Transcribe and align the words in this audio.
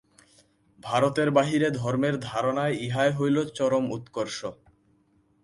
ভারতের 0.79 1.29
বাহিরে 1.31 1.67
ধর্মের 1.71 2.15
ধারণায় 2.21 2.75
ইহাই 2.85 3.09
হইল 3.11 3.37
চরম 3.57 3.85
উৎকর্ষ। 3.91 4.39